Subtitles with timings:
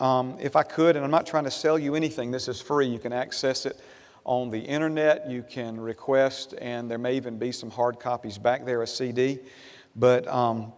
[0.00, 2.86] Um, if I could, and I'm not trying to sell you anything, this is free.
[2.86, 3.78] You can access it
[4.24, 5.30] on the internet.
[5.30, 9.40] You can request, and there may even be some hard copies back there, a CD.
[9.94, 10.72] But um,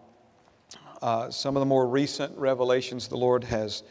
[1.00, 3.84] uh, some of the more recent revelations the Lord has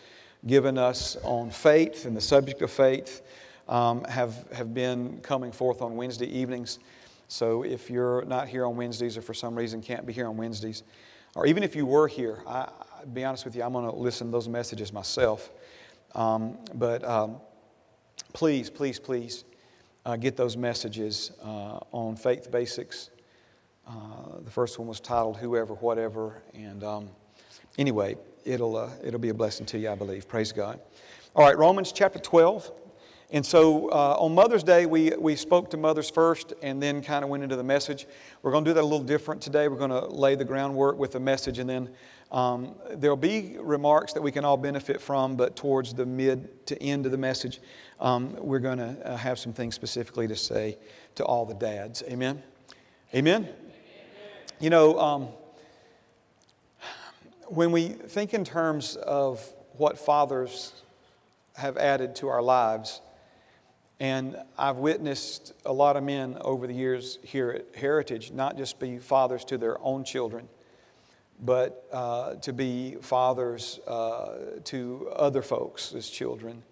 [0.47, 3.21] given us on faith and the subject of faith
[3.69, 6.79] um, have, have been coming forth on Wednesday evenings.
[7.27, 10.35] So if you're not here on Wednesdays or for some reason can't be here on
[10.35, 10.83] Wednesdays,
[11.35, 12.69] or even if you were here, I,
[12.99, 15.49] will be honest with you, I'm going to listen to those messages myself.
[16.13, 17.37] Um, but um,
[18.33, 19.45] please, please, please
[20.05, 23.09] uh, get those messages uh, on Faith Basics.
[23.87, 26.41] Uh, the first one was titled Whoever, Whatever.
[26.53, 27.09] And um,
[27.77, 30.27] anyway, it'll, uh, it'll be a blessing to you, I believe.
[30.27, 30.79] Praise God.
[31.35, 32.71] All right, Romans chapter 12.
[33.33, 37.23] And so uh, on Mother's Day, we, we spoke to mothers first and then kind
[37.23, 38.05] of went into the message.
[38.41, 39.69] We're going to do that a little different today.
[39.69, 41.89] We're going to lay the groundwork with the message, and then
[42.33, 46.81] um, there'll be remarks that we can all benefit from, but towards the mid to
[46.83, 47.61] end of the message,
[48.01, 50.77] um, we're going to uh, have some things specifically to say
[51.15, 52.03] to all the dads.
[52.07, 52.43] Amen?
[53.15, 53.43] Amen?
[53.43, 53.55] Amen.
[54.59, 55.27] You know, um,
[57.47, 59.41] when we think in terms of
[59.77, 60.73] what fathers
[61.55, 63.01] have added to our lives,
[64.01, 68.79] and I've witnessed a lot of men over the years here at Heritage not just
[68.79, 70.49] be fathers to their own children,
[71.39, 76.63] but uh, to be fathers uh, to other folks as children,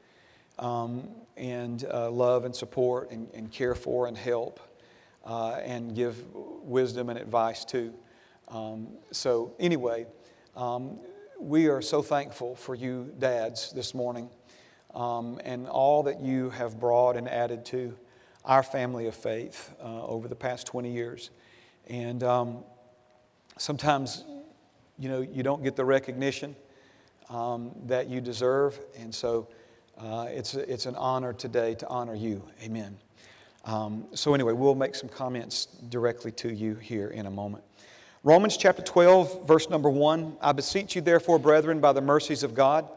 [0.57, 4.59] um, and uh, love and support and, and, care for and help,
[5.23, 7.93] uh, and give wisdom and advice to.
[8.47, 10.07] Um, so, anyway,
[10.55, 10.97] um,
[11.39, 14.31] we are so thankful for you, dads, this morning
[14.93, 17.95] um, and all that you have brought and added to
[18.45, 21.29] our family of faith uh, over the past 20 years.
[21.87, 22.63] And um,
[23.57, 24.23] sometimes,
[24.97, 26.55] you know, you don't get the recognition
[27.29, 28.79] um, that you deserve.
[28.97, 29.47] And so
[29.97, 32.43] uh, it's, it's an honor today to honor you.
[32.63, 32.97] Amen.
[33.65, 37.63] Um, so, anyway, we'll make some comments directly to you here in a moment.
[38.23, 42.55] Romans chapter 12, verse number 1 I beseech you, therefore, brethren, by the mercies of
[42.55, 42.87] God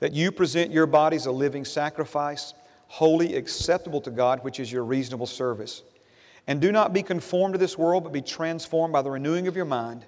[0.00, 2.54] that you present your bodies a living sacrifice,
[2.88, 5.82] holy, acceptable to God, which is your reasonable service.
[6.46, 9.56] And do not be conformed to this world, but be transformed by the renewing of
[9.56, 10.04] your mind,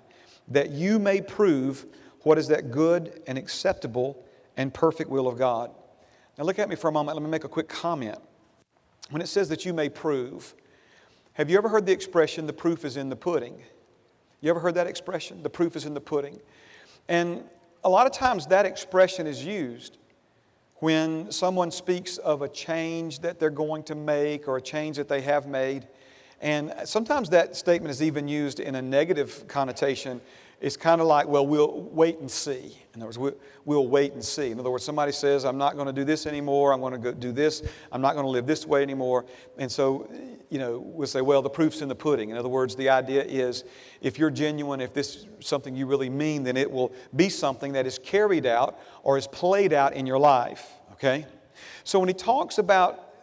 [0.49, 1.87] that you may prove
[2.22, 4.25] what is that good and acceptable
[4.56, 5.71] and perfect will of God.
[6.37, 7.16] Now, look at me for a moment.
[7.16, 8.19] Let me make a quick comment.
[9.10, 10.55] When it says that you may prove,
[11.32, 13.62] have you ever heard the expression, the proof is in the pudding?
[14.41, 15.43] You ever heard that expression?
[15.43, 16.38] The proof is in the pudding.
[17.09, 17.43] And
[17.84, 19.99] a lot of times that expression is used
[20.77, 25.09] when someone speaks of a change that they're going to make or a change that
[25.09, 25.87] they have made.
[26.41, 30.21] And sometimes that statement is even used in a negative connotation
[30.60, 32.76] it's kind of like, well, we'll wait and see.
[32.94, 34.50] In other words, we'll, wait and see.
[34.50, 36.72] In other words, somebody says, I'm not going to do this anymore.
[36.72, 37.62] I'm going to do this.
[37.93, 39.25] I'm not going to live this way anymore.
[39.56, 40.10] And so,
[40.50, 42.31] you know, we'll say, well, the proof's in the pudding.
[42.31, 43.62] In other words, the idea is
[44.00, 47.72] if you're genuine, if this is something you really mean, then it will be something
[47.75, 50.72] that is carried out or is played out in your life.
[50.94, 51.25] Okay?
[51.84, 53.15] So when he talks about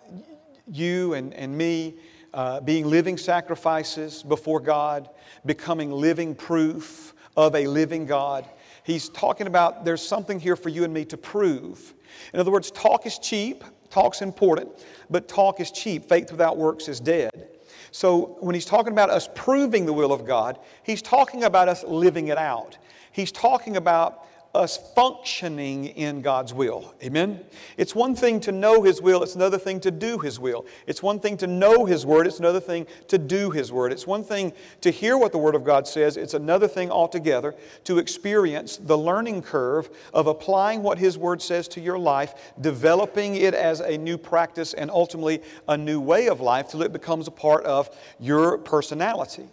[0.72, 1.96] you and, and me
[2.36, 5.10] uh, being living sacrifices before God,
[5.46, 8.46] becoming living proof, of a living God.
[8.84, 11.94] He's talking about there's something here for you and me to prove.
[12.34, 14.70] In other words, talk is cheap, talk's important,
[15.10, 16.08] but talk is cheap.
[16.08, 17.50] Faith without works is dead.
[17.92, 21.84] So when he's talking about us proving the will of God, he's talking about us
[21.84, 22.78] living it out.
[23.12, 26.96] He's talking about us functioning in God's will.
[27.04, 27.42] Amen?
[27.78, 30.66] It's one thing to know His will, it's another thing to do His will.
[30.88, 33.92] It's one thing to know His word, it's another thing to do His word.
[33.92, 37.54] It's one thing to hear what the Word of God says, it's another thing altogether
[37.84, 43.36] to experience the learning curve of applying what His word says to your life, developing
[43.36, 47.28] it as a new practice, and ultimately a new way of life till it becomes
[47.28, 47.90] a part of
[48.20, 49.50] your personality.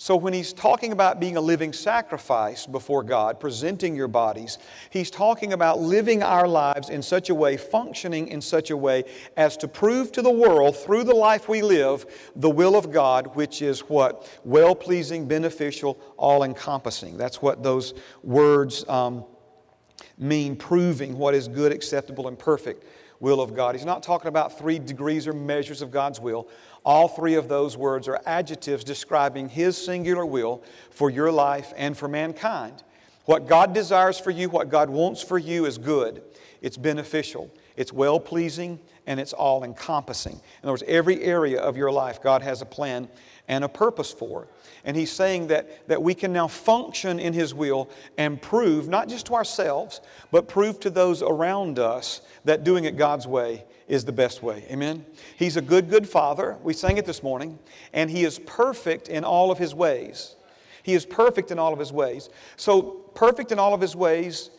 [0.00, 4.58] So, when he's talking about being a living sacrifice before God, presenting your bodies,
[4.90, 9.02] he's talking about living our lives in such a way, functioning in such a way
[9.36, 12.06] as to prove to the world through the life we live
[12.36, 14.30] the will of God, which is what?
[14.44, 17.16] Well pleasing, beneficial, all encompassing.
[17.16, 19.24] That's what those words um,
[20.16, 22.84] mean, proving what is good, acceptable, and perfect
[23.20, 23.74] will of God.
[23.74, 26.48] He's not talking about three degrees or measures of God's will.
[26.84, 31.96] All three of those words are adjectives describing His singular will for your life and
[31.96, 32.82] for mankind.
[33.24, 36.22] What God desires for you, what God wants for you is good,
[36.62, 40.32] it's beneficial, it's well pleasing, and it's all encompassing.
[40.32, 43.08] In other words, every area of your life, God has a plan
[43.48, 44.48] and a purpose for.
[44.88, 49.08] And He's saying that, that we can now function in His will and prove, not
[49.08, 50.00] just to ourselves,
[50.32, 54.64] but prove to those around us that doing it God's way is the best way.
[54.70, 55.06] Amen?
[55.36, 56.56] He's a good, good Father.
[56.62, 57.60] We sang it this morning.
[57.92, 60.34] And He is perfect in all of His ways.
[60.82, 62.30] He is perfect in all of His ways.
[62.56, 62.82] So,
[63.14, 64.50] perfect in all of His ways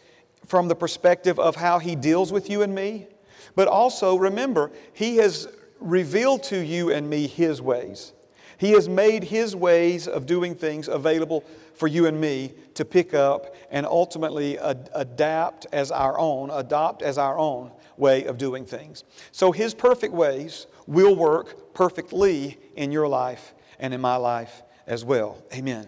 [0.45, 3.07] from the perspective of how He deals with you and me
[3.55, 5.47] but also, remember, He has
[5.79, 8.13] revealed to you and me His ways.
[8.59, 13.13] He has made His ways of doing things available for you and me to pick
[13.13, 18.65] up and ultimately ad- adapt as our own, adopt as our own way of doing
[18.65, 19.05] things.
[19.31, 25.05] So His perfect ways will work perfectly in your life and in my life as
[25.05, 25.41] well.
[25.53, 25.87] Amen.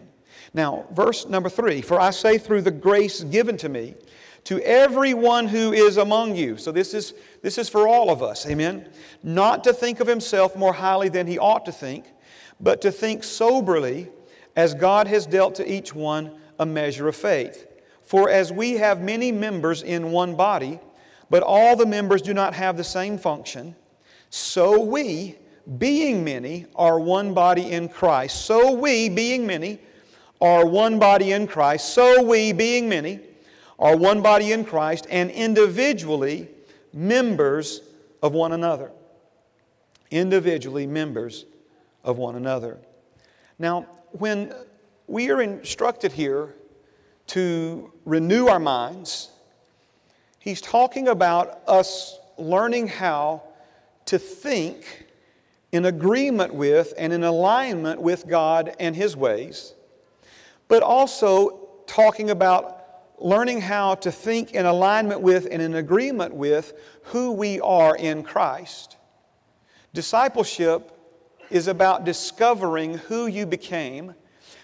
[0.54, 3.96] Now, verse number three For I say, through the grace given to me,
[4.46, 6.58] to everyone who is among you.
[6.58, 8.90] So this is, this is for all of us, amen?
[9.24, 12.06] Not to think of himself more highly than he ought to think,
[12.62, 14.10] but to think soberly
[14.56, 17.68] as God has dealt to each one a measure of faith.
[18.04, 20.80] For as we have many members in one body,
[21.30, 23.76] but all the members do not have the same function,
[24.30, 25.38] so we,
[25.78, 28.46] being many, are one body in Christ.
[28.46, 29.80] So we, being many,
[30.40, 31.94] are one body in Christ.
[31.94, 33.20] So we, being many,
[33.78, 36.48] are one body in Christ and individually
[36.94, 37.82] members
[38.24, 38.92] of one another.
[40.12, 41.46] Individually members
[42.04, 42.80] of one another.
[43.60, 44.54] Now, when
[45.08, 46.56] we are instructed here
[47.28, 49.30] to renew our minds,
[50.40, 53.44] he's talking about us learning how
[54.06, 55.06] to think
[55.72, 59.74] in agreement with and in alignment with God and His ways,
[60.68, 62.78] but also talking about
[63.20, 68.24] learning how to think in alignment with and in agreement with who we are in
[68.24, 68.98] Christ.
[69.94, 70.92] Discipleship
[71.52, 74.14] is about discovering who you became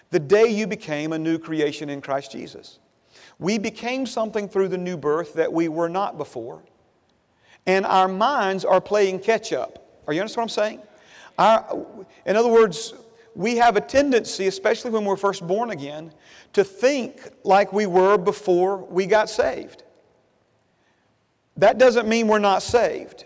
[0.10, 2.80] the day you became a new creation in Christ Jesus.
[3.40, 6.64] We became something through the new birth that we were not before,
[7.66, 10.02] and our minds are playing catch up.
[10.08, 10.82] Are you understand what I'm saying?
[11.38, 11.86] Our,
[12.26, 12.94] in other words,
[13.36, 16.12] we have a tendency, especially when we're first born again,
[16.54, 19.84] to think like we were before we got saved.
[21.58, 23.26] That doesn't mean we're not saved.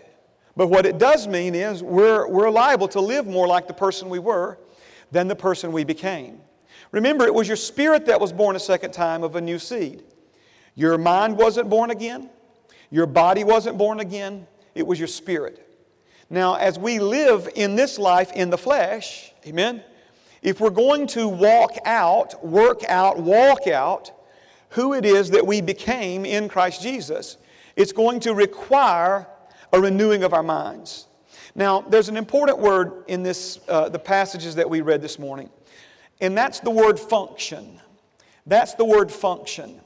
[0.56, 4.08] But what it does mean is we're, we're liable to live more like the person
[4.08, 4.58] we were
[5.10, 6.40] than the person we became.
[6.90, 10.04] Remember, it was your spirit that was born a second time of a new seed.
[10.74, 12.30] Your mind wasn't born again,
[12.90, 15.68] your body wasn't born again, it was your spirit.
[16.28, 19.82] Now, as we live in this life in the flesh, amen,
[20.42, 24.10] if we're going to walk out, work out, walk out
[24.70, 27.36] who it is that we became in Christ Jesus,
[27.76, 29.26] it's going to require
[29.72, 31.06] a renewing of our minds.
[31.54, 35.50] Now, there's an important word in this, uh, the passages that we read this morning,
[36.20, 37.80] and that's the word function.
[38.46, 39.80] That's the word function.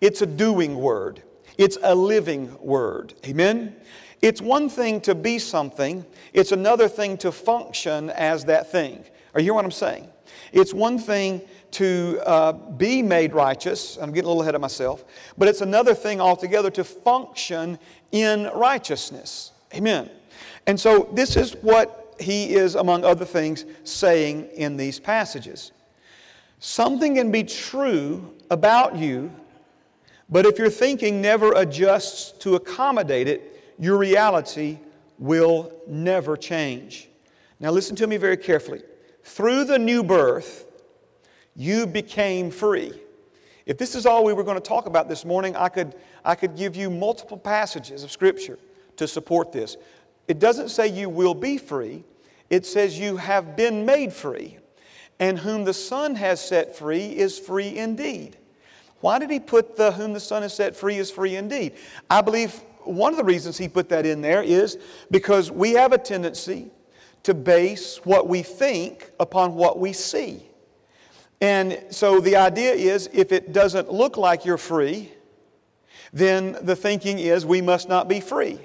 [0.00, 1.22] It's a doing word,
[1.58, 3.14] it's a living word.
[3.26, 3.76] Amen?
[4.22, 9.04] It's one thing to be something, it's another thing to function as that thing.
[9.34, 10.08] Are you hearing what I'm saying?
[10.52, 11.40] It's one thing
[11.72, 13.96] to uh, be made righteous.
[13.96, 15.04] I'm getting a little ahead of myself.
[15.38, 17.78] But it's another thing altogether to function
[18.12, 19.52] in righteousness.
[19.74, 20.10] Amen.
[20.66, 25.72] And so this is what he is, among other things, saying in these passages.
[26.58, 29.32] Something can be true about you,
[30.28, 34.78] but if your thinking never adjusts to accommodate it, your reality
[35.18, 37.08] will never change.
[37.58, 38.82] Now, listen to me very carefully
[39.24, 40.66] through the new birth,
[41.54, 42.92] you became free.
[43.66, 46.34] If this is all we were going to talk about this morning, I could, I
[46.34, 48.58] could give you multiple passages of Scripture
[48.96, 49.76] to support this.
[50.28, 52.04] It doesn't say you will be free,
[52.50, 54.58] it says you have been made free.
[55.18, 58.38] And whom the Son has set free is free indeed.
[59.00, 61.74] Why did he put the whom the Son has set free is free indeed?
[62.08, 64.78] I believe one of the reasons he put that in there is
[65.10, 66.70] because we have a tendency
[67.22, 70.42] to base what we think upon what we see.
[71.40, 75.12] And so the idea is if it doesn't look like you're free,
[76.12, 78.58] then the thinking is we must not be free.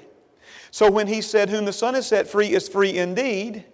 [0.70, 3.64] So when he said, Whom the Son has set free is free indeed,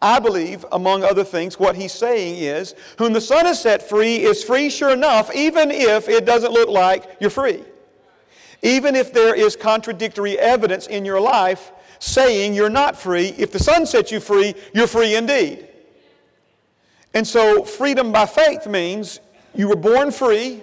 [0.00, 4.16] I believe, among other things, what he's saying is, Whom the Son has set free
[4.16, 7.62] is free sure enough, even if it doesn't look like you're free.
[8.62, 13.28] Even if there is contradictory evidence in your life saying you're not free.
[13.38, 15.68] If the Son sets you free, you're free indeed.
[17.14, 19.20] And so, freedom by faith means
[19.54, 20.62] you were born free,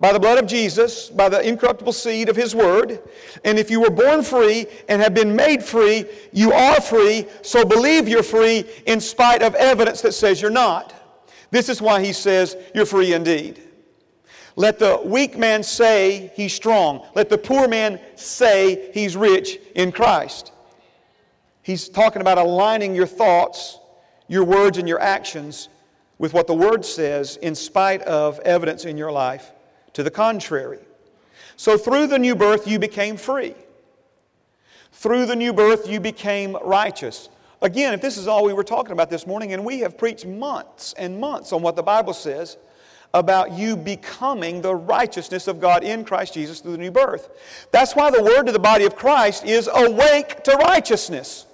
[0.00, 3.00] by the blood of Jesus, by the incorruptible seed of His Word.
[3.44, 7.64] And if you were born free and have been made free, you are free, so
[7.66, 10.94] believe you're free in spite of evidence that says you're not.
[11.50, 13.62] This is why He says you're free indeed.
[14.56, 17.06] Let the weak man say he's strong.
[17.14, 20.52] Let the poor man say he's rich in Christ.
[21.62, 23.78] He's talking about aligning your thoughts,
[24.28, 25.68] your words, and your actions
[26.18, 29.52] with what the Word says in spite of evidence in your life
[29.92, 30.80] to the contrary.
[31.56, 33.54] So through the new birth, you became free.
[34.92, 37.28] Through the new birth, you became righteous.
[37.62, 40.26] Again, if this is all we were talking about this morning, and we have preached
[40.26, 42.56] months and months on what the Bible says
[43.12, 47.28] about you becoming the righteousness of God in Christ Jesus through the new birth.
[47.72, 51.46] That's why the word to the body of Christ is awake to righteousness.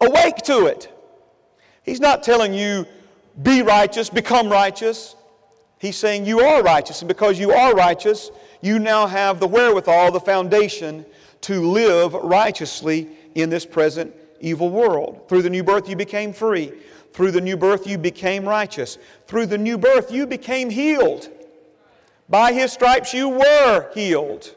[0.00, 0.92] Awake to it.
[1.82, 2.86] He's not telling you,
[3.42, 5.14] be righteous, become righteous.
[5.80, 10.12] He's saying you are righteous, and because you are righteous, you now have the wherewithal,
[10.12, 11.06] the foundation
[11.40, 15.26] to live righteously in this present evil world.
[15.26, 16.70] Through the new birth, you became free.
[17.14, 18.98] Through the new birth, you became righteous.
[19.26, 21.30] Through the new birth, you became healed.
[22.28, 24.54] By his stripes, you were healed.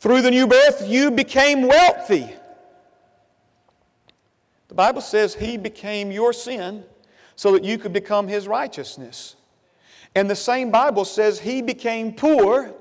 [0.00, 2.28] Through the new birth, you became wealthy.
[4.68, 6.84] The Bible says he became your sin
[7.36, 9.36] so that you could become his righteousness.
[10.14, 12.74] And the same Bible says he became poor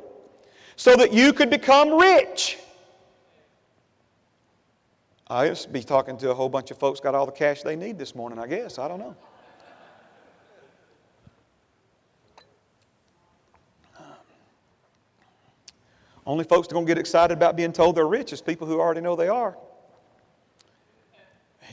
[0.75, 2.57] so that you could become rich.
[5.27, 7.77] I just be talking to a whole bunch of folks got all the cash they
[7.77, 8.77] need this morning, I guess.
[8.77, 9.15] I don't know.
[16.25, 18.67] Only folks that are going to get excited about being told they're rich is people
[18.67, 19.57] who already know they are.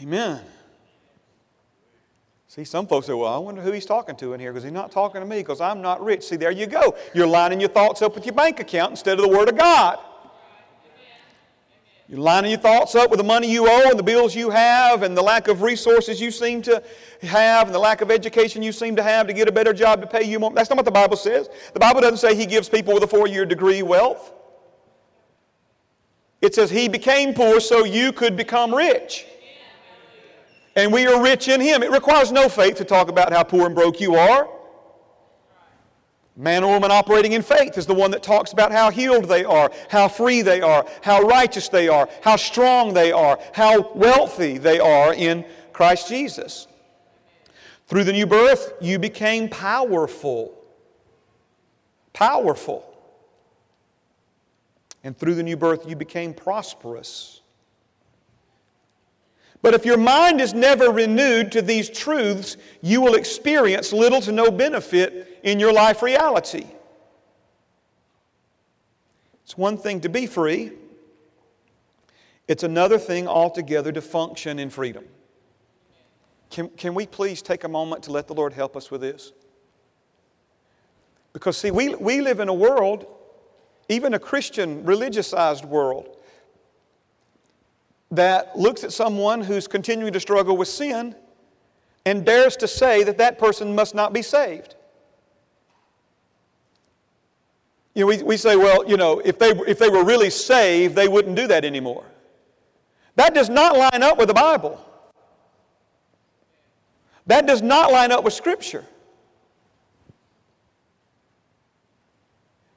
[0.00, 0.40] Amen.
[2.58, 4.72] See, some folks say, well, I wonder who he's talking to in here because he's
[4.72, 6.24] not talking to me because I'm not rich.
[6.24, 6.96] See, there you go.
[7.14, 10.00] You're lining your thoughts up with your bank account instead of the Word of God.
[12.08, 15.04] You're lining your thoughts up with the money you owe and the bills you have
[15.04, 16.82] and the lack of resources you seem to
[17.22, 20.00] have and the lack of education you seem to have to get a better job
[20.00, 20.50] to pay you more.
[20.50, 21.48] That's not what the Bible says.
[21.74, 24.32] The Bible doesn't say He gives people with a four year degree wealth.
[26.42, 29.26] It says He became poor so you could become rich
[30.78, 31.82] and we are rich in Him.
[31.82, 34.48] It requires no faith to talk about how poor and broke you are.
[36.36, 39.44] Man or woman operating in faith is the one that talks about how healed they
[39.44, 44.56] are, how free they are, how righteous they are, how strong they are, how wealthy
[44.56, 46.68] they are in Christ Jesus.
[47.88, 50.54] Through the new birth, you became powerful.
[52.12, 52.84] Powerful.
[55.02, 57.37] And through the new birth, you became prosperous.
[59.60, 64.32] But if your mind is never renewed to these truths, you will experience little to
[64.32, 66.66] no benefit in your life reality.
[69.44, 70.72] It's one thing to be free,
[72.46, 75.04] it's another thing altogether to function in freedom.
[76.50, 79.32] Can, can we please take a moment to let the Lord help us with this?
[81.32, 83.06] Because, see, we, we live in a world,
[83.88, 86.16] even a Christian, religiousized world,
[88.10, 91.14] that looks at someone who's continuing to struggle with sin
[92.06, 94.74] and dares to say that that person must not be saved.
[97.94, 100.94] You know, we, we say, well, you know, if they, if they were really saved,
[100.94, 102.04] they wouldn't do that anymore.
[103.16, 104.84] That does not line up with the Bible.
[107.26, 108.84] That does not line up with Scripture.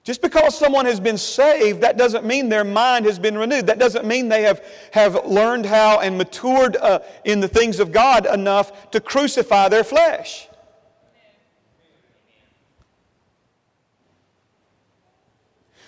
[0.03, 3.67] Just because someone has been saved, that doesn't mean their mind has been renewed.
[3.67, 7.91] That doesn't mean they have, have learned how and matured uh, in the things of
[7.91, 10.47] God enough to crucify their flesh.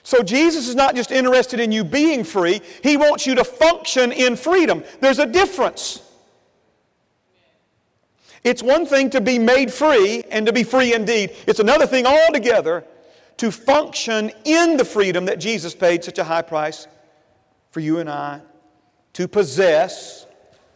[0.04, 4.12] So Jesus is not just interested in you being free, He wants you to function
[4.12, 4.84] in freedom.
[5.00, 6.02] There's a difference.
[8.44, 11.32] It's one thing to be made free and to be free indeed.
[11.48, 12.84] It's another thing altogether
[13.38, 16.88] to function in the freedom that Jesus paid such a high price
[17.72, 18.42] for you and I
[19.14, 20.26] to possess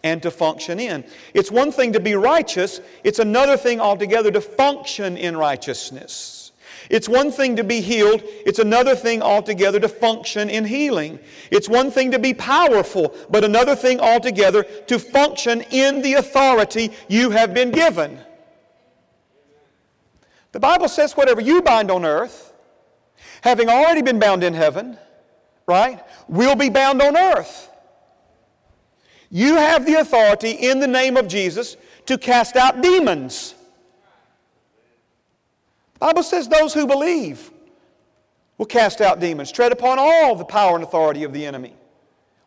[0.04, 1.04] and to function in.
[1.34, 6.52] It's one thing to be righteous, it's another thing altogether to function in righteousness.
[6.90, 11.20] It's one thing to be healed, it's another thing altogether to function in healing.
[11.52, 16.92] It's one thing to be powerful, but another thing altogether to function in the authority
[17.10, 18.20] you have been given.
[20.54, 22.47] The Bible says, whatever you bind on earth,
[23.41, 24.98] having already been bound in heaven,
[25.67, 27.70] right, will be bound on earth.
[29.29, 31.75] You have the authority in the name of Jesus
[32.06, 33.53] to cast out demons.
[36.00, 37.51] Bible says those who believe
[38.58, 41.74] will cast out demons, tread upon all the power and authority of the enemy,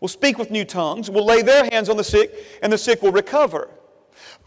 [0.00, 2.32] will speak with new tongues, will lay their hands on the sick,
[2.62, 3.68] and the sick will recover.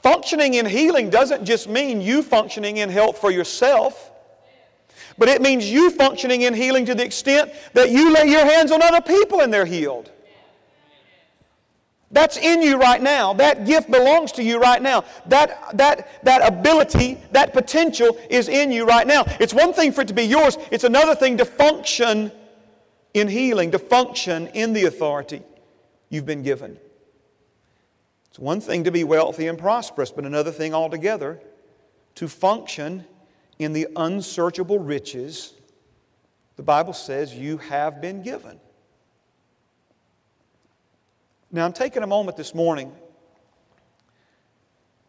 [0.02, 4.12] Functioning in healing doesn't just mean you functioning in health for yourself,
[5.18, 8.72] but it means you functioning in healing to the extent that you lay your hands
[8.72, 10.12] on other people and they're healed.
[12.14, 13.34] That's in you right now.
[13.34, 15.04] That gift belongs to you right now.
[15.26, 19.24] That, that, that ability, that potential is in you right now.
[19.40, 22.32] It's one thing for it to be yours, it's another thing to function
[23.16, 25.42] in healing, to function in the authority
[26.10, 26.78] you've been given.
[28.30, 31.40] It's one thing to be wealthy and prosperous, but another thing altogether
[32.16, 33.06] to function
[33.64, 35.54] in the unsearchable riches
[36.56, 38.60] the Bible says you have been given.
[41.52, 42.92] Now, I'm taking a moment this morning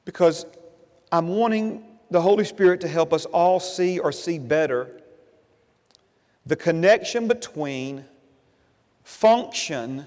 [0.04, 0.46] because
[1.11, 5.00] I'm wanting the Holy Spirit to help us all see or see better
[6.46, 8.04] the connection between
[9.02, 10.06] function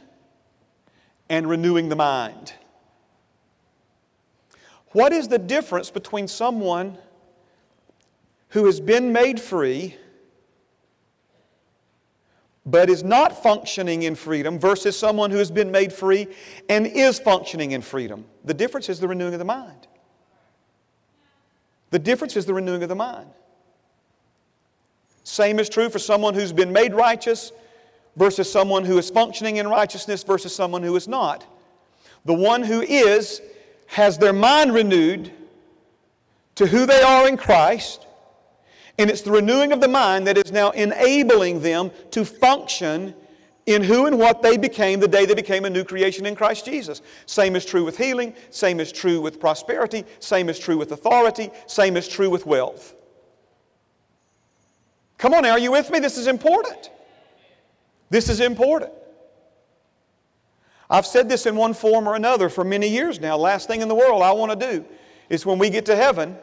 [1.30, 2.54] and renewing the mind.
[4.92, 6.98] What is the difference between someone
[8.50, 9.96] who has been made free
[12.68, 16.28] but is not functioning in freedom versus someone who has been made free
[16.68, 18.26] and is functioning in freedom.
[18.44, 19.88] The difference is the renewing of the mind.
[21.92, 23.30] The difference is the renewing of the mind.
[25.24, 27.54] Same is true for someone who's been made righteous
[28.18, 31.46] versus someone who is functioning in righteousness versus someone who is not.
[32.26, 33.42] The one who is
[33.86, 35.32] has their mind renewed
[36.56, 38.07] to who they are in Christ
[38.98, 43.14] and it's the renewing of the mind that is now enabling them to function
[43.68, 46.66] in who and what they became the day they became a new creation in Christ
[46.66, 47.02] Jesus.
[47.26, 51.50] Same is true with healing, same is true with prosperity, same is true with authority,
[51.68, 52.96] same is true with wealth.
[55.18, 56.00] Come on now, are you with me?
[56.00, 56.90] This is important.
[58.10, 58.94] This is important.
[60.90, 63.36] I've said this in one form or another for many years now.
[63.36, 64.86] Last thing in the world I want to do
[65.30, 66.38] is when we get to heaven,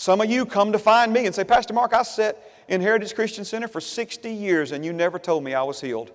[0.00, 3.14] some of you come to find me and say, Pastor Mark, I sat in Heritage
[3.14, 6.10] Christian Center for 60 years and you never told me I was healed.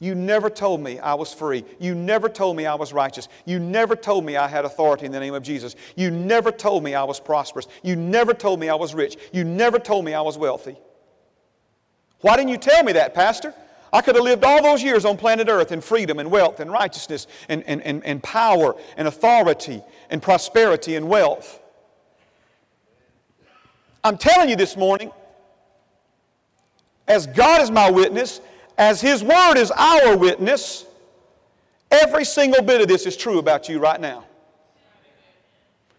[0.00, 1.64] You never told me I was free.
[1.80, 3.30] You never told me I was righteous.
[3.46, 5.76] You never told me I had authority in the name of Jesus.
[5.96, 7.68] You never told me I was prosperous.
[7.82, 9.16] You never told me I was rich.
[9.32, 10.76] You never told me I was wealthy.
[12.20, 13.54] Why didn't you tell me that, Pastor?
[13.94, 16.70] I could have lived all those years on planet Earth in freedom and wealth and
[16.70, 21.57] righteousness and, and, and, and power and authority and prosperity and wealth.
[24.04, 25.10] I'm telling you this morning,
[27.06, 28.40] as God is my witness,
[28.76, 30.86] as His Word is our witness,
[31.90, 34.24] every single bit of this is true about you right now.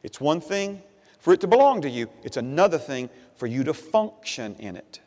[0.03, 0.81] It's one thing
[1.19, 5.01] for it to belong to you, it's another thing for you to function in it.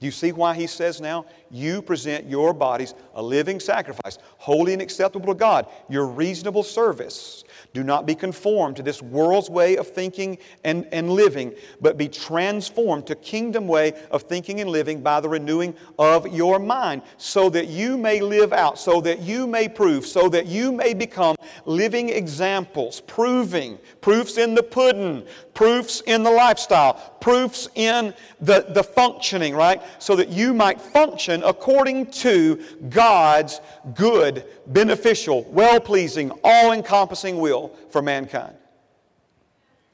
[0.00, 4.72] Do you see why he says now, you present your bodies a living sacrifice, holy
[4.72, 7.42] and acceptable to God, your reasonable service.
[7.74, 12.08] Do not be conformed to this world's way of thinking and, and living, but be
[12.08, 17.50] transformed to kingdom way of thinking and living by the renewing of your mind, so
[17.50, 21.34] that you may live out, so that you may prove, so that you may become
[21.66, 25.26] living examples, proving, proofs in the pudding,
[25.58, 29.82] proofs in the lifestyle, proofs in the, the functioning, right?
[29.98, 33.60] So that you might function according to God's
[33.92, 38.54] good, beneficial, well pleasing, all encompassing will for mankind.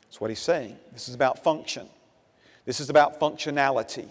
[0.03, 0.77] That's what he's saying.
[0.92, 1.88] This is about function,
[2.66, 4.09] this is about functionality.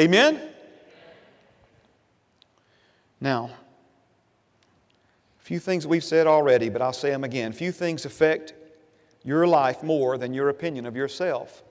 [0.00, 0.40] Amen?
[3.20, 3.50] Now,
[5.40, 7.52] a few things we've said already, but I'll say them again.
[7.52, 8.54] Few things affect
[9.22, 11.62] your life more than your opinion of yourself,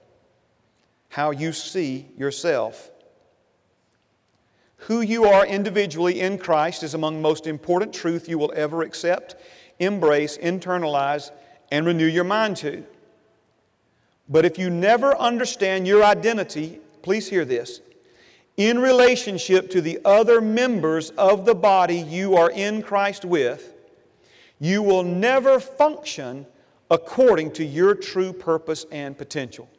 [1.09, 2.91] how you see yourself.
[4.83, 8.81] Who you are individually in Christ is among the most important truth you will ever
[8.81, 9.35] accept,
[9.79, 11.31] embrace, internalize,
[11.71, 12.83] and renew your mind to.
[14.29, 17.81] But if you never understand your identity, please hear this,
[18.57, 23.73] in relationship to the other members of the body you are in Christ with,
[24.59, 26.45] you will never function
[26.89, 29.69] according to your true purpose and potential.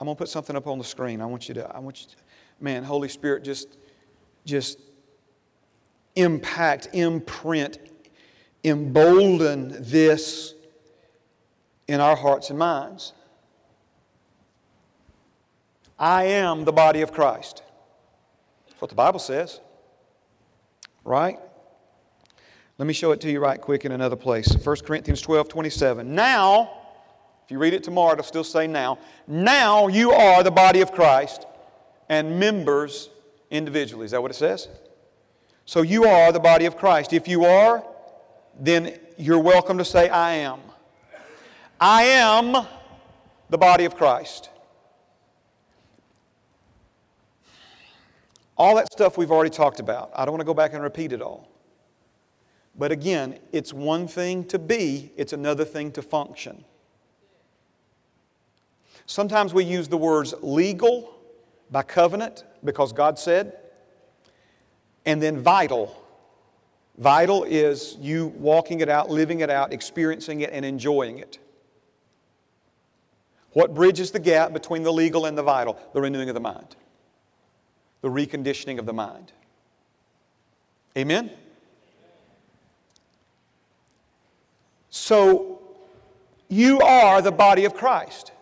[0.00, 1.20] I'm going to put something up on the screen.
[1.20, 2.16] I want you to, I want you to,
[2.60, 3.78] man, Holy Spirit, just,
[4.44, 4.78] just
[6.16, 7.78] impact, imprint,
[8.64, 10.54] embolden this
[11.88, 13.12] in our hearts and minds.
[15.98, 17.62] I am the body of Christ.
[18.66, 19.60] That's what the Bible says.
[21.04, 21.38] Right?
[22.78, 24.54] Let me show it to you right quick in another place.
[24.54, 26.14] 1 Corinthians 12 27.
[26.14, 26.70] Now,
[27.44, 28.98] if you read it tomorrow, it'll still say now.
[29.26, 31.46] Now you are the body of Christ
[32.08, 33.08] and members
[33.50, 34.04] individually.
[34.04, 34.68] Is that what it says?
[35.64, 37.12] So you are the body of Christ.
[37.12, 37.82] If you are,
[38.60, 40.60] then you're welcome to say, I am.
[41.80, 42.66] I am
[43.48, 44.50] the body of Christ.
[48.58, 50.10] All that stuff we've already talked about.
[50.14, 51.48] I don't want to go back and repeat it all.
[52.78, 56.64] But again, it's one thing to be, it's another thing to function.
[59.06, 61.16] Sometimes we use the words legal
[61.70, 63.56] by covenant because God said,
[65.06, 66.02] and then vital.
[66.98, 71.38] Vital is you walking it out, living it out, experiencing it, and enjoying it.
[73.52, 75.78] What bridges the gap between the legal and the vital?
[75.94, 76.76] The renewing of the mind,
[78.02, 79.32] the reconditioning of the mind.
[80.96, 81.30] Amen?
[84.96, 85.60] So,
[86.48, 88.32] you are the body of Christ.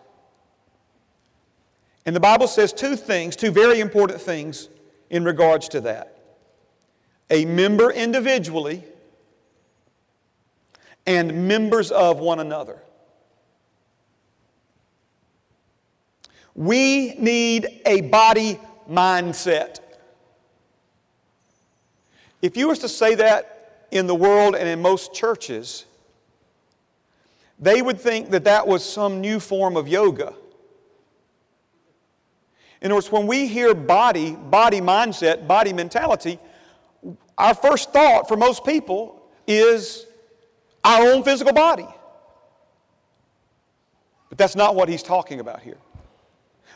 [2.05, 4.69] And the Bible says two things, two very important things
[5.09, 6.17] in regards to that.
[7.29, 8.83] A member individually
[11.05, 12.81] and members of one another.
[16.55, 19.79] We need a body mindset.
[22.41, 25.85] If you was to say that in the world and in most churches,
[27.59, 30.33] they would think that that was some new form of yoga.
[32.81, 36.37] In other words, when we hear body, body mindset, body mentality,
[37.37, 40.05] our first thought for most people is
[40.83, 41.87] our own physical body.
[44.29, 45.77] But that's not what he's talking about here.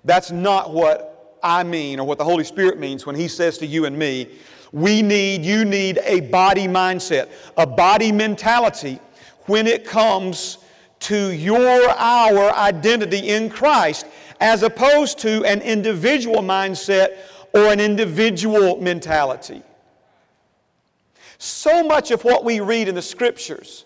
[0.06, 3.66] That's not what I mean or what the Holy Spirit means when He says to
[3.66, 4.30] you and me,
[4.72, 9.00] we need, you need a body mindset, a body mentality
[9.46, 10.60] when it comes
[11.00, 14.06] to your, our identity in Christ,
[14.40, 17.18] as opposed to an individual mindset
[17.54, 19.64] or an individual mentality.
[21.38, 23.86] So much of what we read in the Scriptures,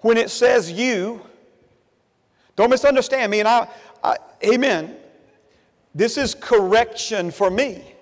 [0.00, 1.20] when it says you,
[2.54, 3.68] don't misunderstand me, and I,
[4.02, 4.96] I, amen.
[5.94, 7.95] This is correction for me.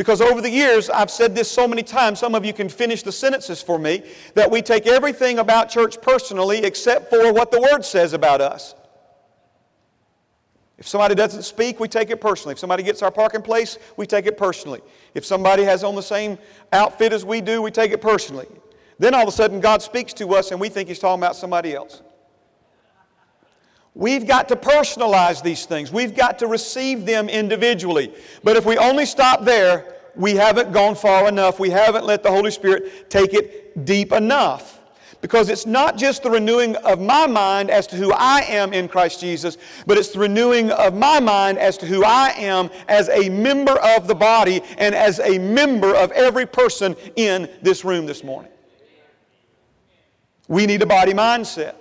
[0.00, 3.02] Because over the years, I've said this so many times, some of you can finish
[3.02, 7.60] the sentences for me, that we take everything about church personally except for what the
[7.60, 8.74] Word says about us.
[10.78, 12.54] If somebody doesn't speak, we take it personally.
[12.54, 14.80] If somebody gets our parking place, we take it personally.
[15.12, 16.38] If somebody has on the same
[16.72, 18.46] outfit as we do, we take it personally.
[18.98, 21.36] Then all of a sudden, God speaks to us and we think He's talking about
[21.36, 22.00] somebody else.
[23.94, 25.92] We've got to personalize these things.
[25.92, 28.14] We've got to receive them individually.
[28.44, 31.58] But if we only stop there, we haven't gone far enough.
[31.58, 34.80] We haven't let the Holy Spirit take it deep enough.
[35.20, 38.88] Because it's not just the renewing of my mind as to who I am in
[38.88, 43.10] Christ Jesus, but it's the renewing of my mind as to who I am as
[43.10, 48.06] a member of the body and as a member of every person in this room
[48.06, 48.50] this morning.
[50.48, 51.74] We need a body mindset.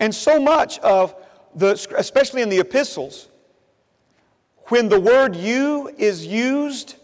[0.00, 1.14] And so much of
[1.54, 3.28] the, especially in the epistles,
[4.66, 6.96] when the word you is used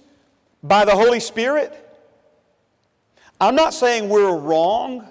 [0.62, 1.78] by the Holy Spirit,
[3.40, 5.08] I'm not saying we're wrong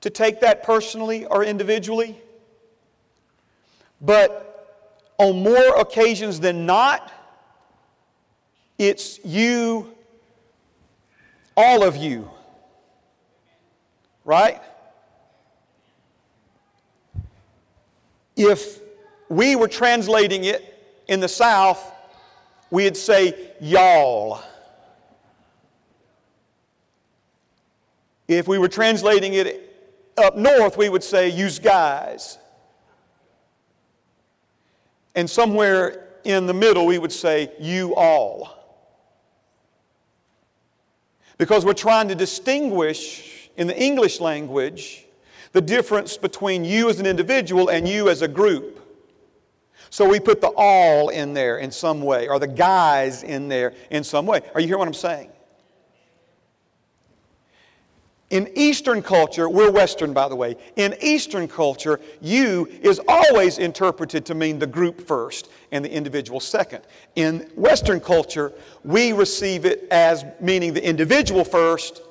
[0.00, 2.16] to take that personally or individually,
[4.00, 4.46] but
[5.18, 7.12] on more occasions than not,
[8.78, 9.94] it's you,
[11.56, 12.30] all of you.
[14.24, 14.60] Right?
[18.36, 18.80] If
[19.28, 20.62] we were translating it
[21.08, 21.92] in the South,
[22.70, 24.42] we'd say y'all.
[28.28, 29.74] If we were translating it
[30.18, 32.38] up north, we would say use guys.
[35.14, 38.52] And somewhere in the middle, we would say you all.
[41.38, 45.05] Because we're trying to distinguish in the English language
[45.56, 48.78] the difference between you as an individual and you as a group.
[49.88, 53.72] So we put the all in there in some way, or the guys in there
[53.90, 54.42] in some way.
[54.54, 55.30] Are you hearing what I'm saying?
[58.28, 64.26] In Eastern culture, we're Western by the way, in Eastern culture, you is always interpreted
[64.26, 66.84] to mean the group first and the individual second.
[67.14, 68.52] In Western culture,
[68.84, 72.02] we receive it as meaning the individual first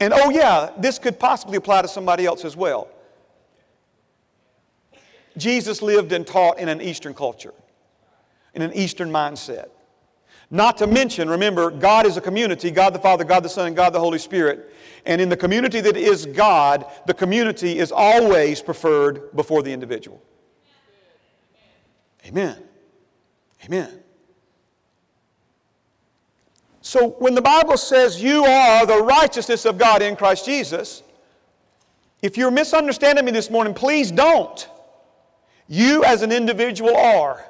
[0.00, 2.88] and oh, yeah, this could possibly apply to somebody else as well.
[5.36, 7.54] Jesus lived and taught in an Eastern culture,
[8.54, 9.68] in an Eastern mindset.
[10.50, 13.76] Not to mention, remember, God is a community God the Father, God the Son, and
[13.76, 14.74] God the Holy Spirit.
[15.04, 20.22] And in the community that is God, the community is always preferred before the individual.
[22.26, 22.62] Amen.
[23.64, 24.02] Amen.
[26.98, 31.04] So when the Bible says you are the righteousness of God in Christ Jesus,
[32.22, 34.68] if you're misunderstanding me this morning, please don't.
[35.68, 37.44] You as an individual are.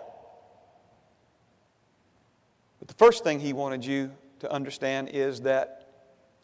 [2.79, 5.89] But the first thing he wanted you to understand is that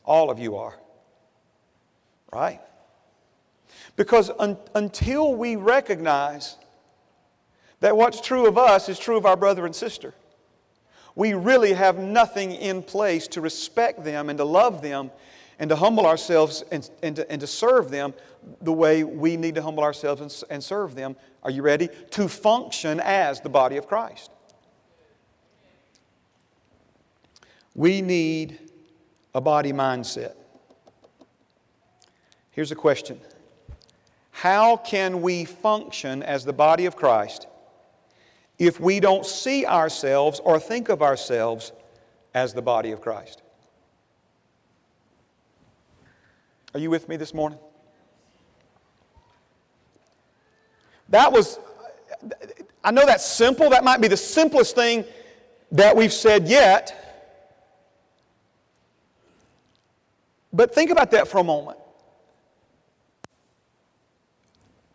[0.02, 0.74] all of you are.
[2.32, 2.60] Right?
[3.96, 6.56] Because un- until we recognize
[7.80, 10.14] that what's true of us is true of our brother and sister,
[11.14, 15.10] we really have nothing in place to respect them and to love them
[15.58, 18.14] and to humble ourselves and, and, to, and to serve them
[18.60, 21.14] the way we need to humble ourselves and, and serve them.
[21.42, 21.88] Are you ready?
[22.12, 24.30] To function as the body of Christ.
[27.74, 28.58] We need
[29.34, 30.34] a body mindset.
[32.50, 33.20] Here's a question
[34.30, 37.46] How can we function as the body of Christ
[38.58, 41.72] if we don't see ourselves or think of ourselves
[42.34, 43.42] as the body of Christ?
[46.74, 47.58] Are you with me this morning?
[51.08, 51.58] That was,
[52.82, 53.70] I know that's simple.
[53.70, 55.04] That might be the simplest thing
[55.70, 57.00] that we've said yet.
[60.52, 61.78] But think about that for a moment.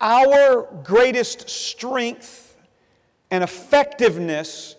[0.01, 2.48] Our greatest strength
[3.31, 4.75] and effectiveness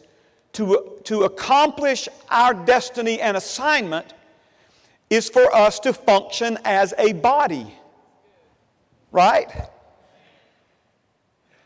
[0.53, 4.15] to, to accomplish our destiny and assignment
[5.09, 7.75] is for us to function as a body.
[9.13, 9.51] Right?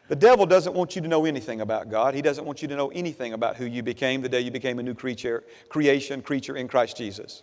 [0.09, 2.15] The devil doesn't want you to know anything about God.
[2.15, 4.79] He doesn't want you to know anything about who you became the day you became
[4.79, 7.43] a new creature, creation, creature in Christ Jesus.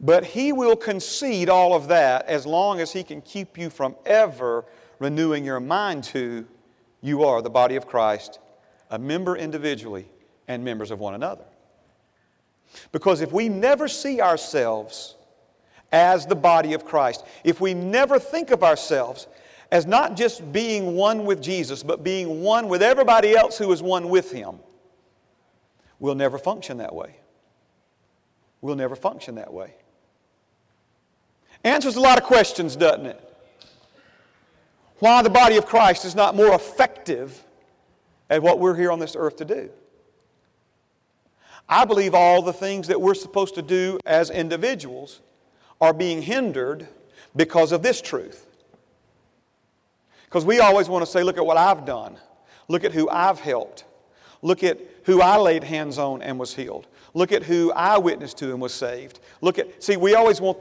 [0.00, 3.96] But he will concede all of that as long as he can keep you from
[4.06, 4.64] ever
[4.98, 6.46] renewing your mind to
[7.00, 8.38] you are the body of Christ,
[8.90, 10.08] a member individually
[10.46, 11.44] and members of one another.
[12.92, 15.16] Because if we never see ourselves
[15.92, 19.26] as the body of Christ, if we never think of ourselves
[19.70, 23.82] as not just being one with Jesus, but being one with everybody else who is
[23.82, 24.58] one with Him,
[25.98, 27.16] we'll never function that way.
[28.60, 29.74] We'll never function that way.
[31.64, 33.27] Answers a lot of questions, doesn't it?
[34.98, 37.44] Why the body of Christ is not more effective
[38.30, 39.70] at what we're here on this earth to do.
[41.68, 45.20] I believe all the things that we're supposed to do as individuals
[45.80, 46.88] are being hindered
[47.36, 48.46] because of this truth.
[50.24, 52.18] Because we always want to say, look at what I've done.
[52.68, 53.84] Look at who I've helped.
[54.42, 56.86] Look at who I laid hands on and was healed.
[57.14, 59.20] Look at who I witnessed to and was saved.
[59.40, 60.58] Look at, see, we always want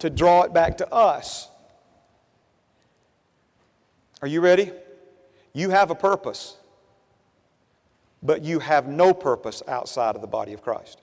[0.00, 1.48] to draw it back to us.
[4.22, 4.72] Are you ready?
[5.52, 6.58] You have a purpose
[8.22, 11.00] but you have no purpose outside of the body of Christ.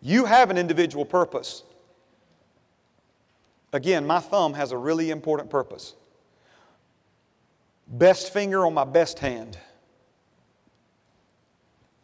[0.00, 1.64] You have an individual purpose.
[3.72, 5.94] Again, my thumb has a really important purpose.
[7.86, 9.58] Best finger on my best hand.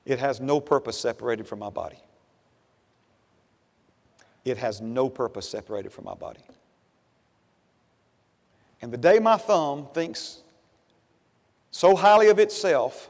[0.04, 1.98] It has no purpose separated from my body.
[4.44, 6.40] It has no purpose separated from my body.
[8.82, 10.40] And the day my thumb thinks
[11.70, 13.08] so highly of itself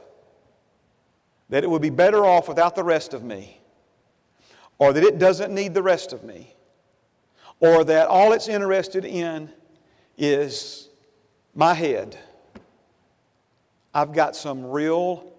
[1.49, 3.59] that it would be better off without the rest of me,
[4.79, 6.55] or that it doesn't need the rest of me,
[7.59, 9.49] or that all it's interested in
[10.17, 10.89] is
[11.53, 12.17] my head,
[13.93, 15.31] I've got some real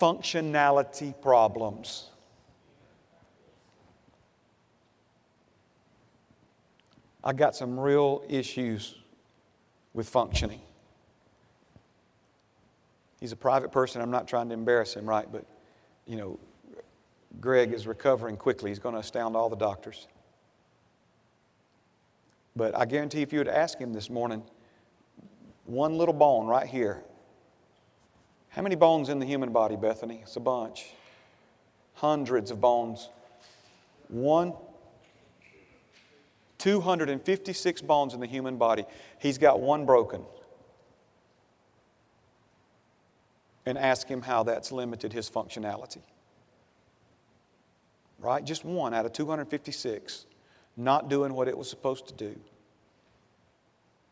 [0.00, 2.10] functionality problems.
[7.26, 8.94] I got some real issues
[9.92, 10.60] with functioning.
[13.18, 14.00] He's a private person.
[14.00, 15.26] I'm not trying to embarrass him, right?
[15.30, 15.44] But,
[16.06, 16.38] you know,
[17.40, 18.70] Greg is recovering quickly.
[18.70, 20.06] He's going to astound all the doctors.
[22.54, 24.44] But I guarantee if you would ask him this morning,
[25.64, 27.02] one little bone right here.
[28.50, 30.20] How many bones in the human body, Bethany?
[30.22, 30.92] It's a bunch.
[31.94, 33.10] Hundreds of bones.
[34.06, 34.52] One,
[36.66, 38.84] 256 bones in the human body.
[39.20, 40.24] He's got one broken.
[43.66, 46.02] and ask him how that's limited his functionality.
[48.18, 48.44] Right?
[48.44, 50.26] Just one out of 256
[50.76, 52.38] not doing what it was supposed to do.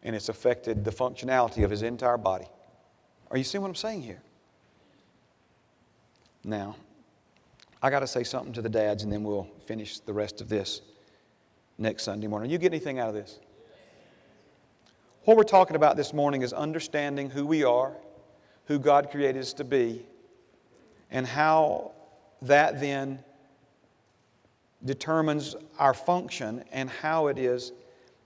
[0.03, 2.47] And it's affected the functionality of his entire body.
[3.31, 4.23] Are you seeing what I'm saying here?
[6.43, 6.77] Now,
[7.83, 10.49] I got to say something to the dads, and then we'll finish the rest of
[10.49, 10.81] this
[11.79, 12.51] next Sunday morning.
[12.51, 13.39] You get anything out of this?
[15.25, 17.93] What we're talking about this morning is understanding who we are,
[18.67, 20.07] who God created us to be,
[21.11, 21.93] and how
[22.43, 23.21] that then
[24.85, 27.73] determines our function and how it is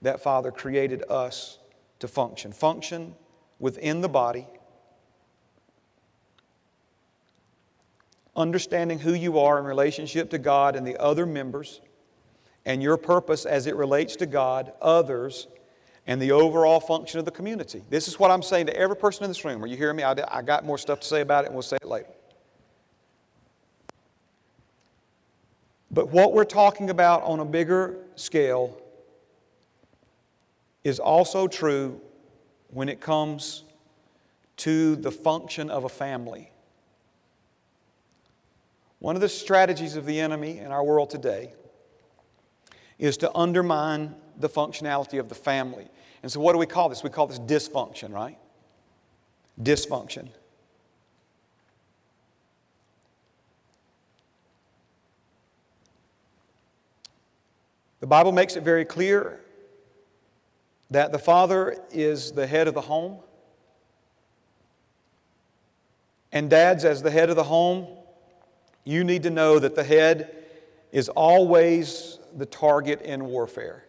[0.03, 1.59] that Father created us
[2.01, 2.53] to function.
[2.53, 3.15] Function
[3.59, 4.47] within the body,
[8.35, 11.81] understanding who you are in relationship to God and the other members,
[12.65, 15.49] and your purpose as it relates to God, others,
[16.07, 17.83] and the overall function of the community.
[17.91, 19.63] This is what I'm saying to every person in this room.
[19.63, 20.03] Are you hearing me?
[20.03, 22.09] I, I got more stuff to say about it, and we'll say it later.
[25.91, 28.81] But what we're talking about on a bigger scale
[30.85, 32.01] is also true
[32.69, 33.65] when it comes
[34.59, 36.51] to the function of a family.
[38.99, 41.53] One of the strategies of the enemy in our world today
[42.99, 45.89] is to undermine the functionality of the family.
[46.23, 47.03] And so, what do we call this?
[47.03, 48.39] We call this dysfunction, right?
[49.61, 50.29] Dysfunction.
[58.01, 59.41] The Bible makes it very clear
[60.91, 63.19] that the father is the head of the home.
[66.33, 67.87] And dads, as the head of the home,
[68.85, 70.35] you need to know that the head
[70.93, 73.85] is always the target in warfare.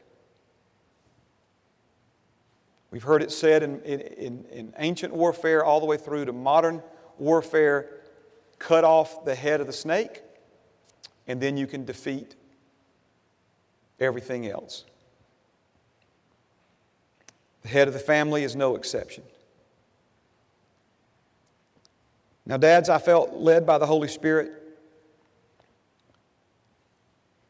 [2.92, 6.82] We've heard it said in, in, in, ancient warfare all the way through to modern
[7.20, 7.90] warfare
[8.58, 10.22] cut off the head of the snake,
[11.28, 12.36] and then you can defeat
[14.00, 14.86] everything else.
[17.62, 19.24] The head of the family is no exception.
[22.46, 24.59] Now, dads, I felt led by the Holy Spirit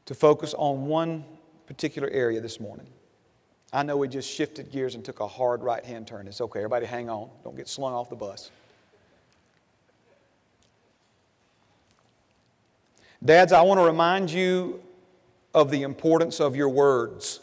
[0.10, 1.24] to focus on one
[1.68, 2.88] particular area this morning.
[3.72, 6.28] I know we just shifted gears and took a hard right hand turn.
[6.28, 6.62] It's okay.
[6.62, 7.30] Everybody hang on.
[7.44, 8.50] Don't get slung off the bus.
[13.24, 14.82] Dads, I want to remind you
[15.54, 17.40] of the importance of your words.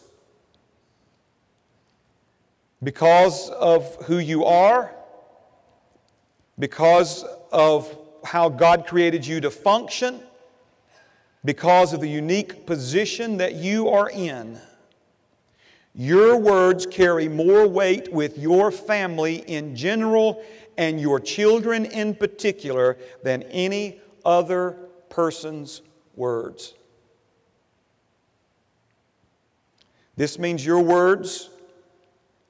[2.82, 4.92] Because of who you are,
[6.58, 10.20] because of how God created you to function,
[11.46, 14.60] because of the unique position that you are in,
[15.94, 20.44] your words carry more weight with your family in general
[20.76, 24.72] and your children in particular than any other
[25.08, 25.82] person's
[26.16, 26.74] words.
[30.16, 31.48] This means your words